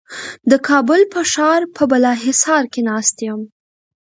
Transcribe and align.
د 0.49 0.51
کابل 0.67 1.01
په 1.13 1.21
ښار 1.31 1.61
په 1.75 1.83
بالاحصار 1.91 2.63
کې 2.73 2.81
ناست 2.89 3.15
یم. 3.27 3.41